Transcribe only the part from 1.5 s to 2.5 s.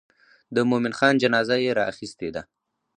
یې راخیستې ده.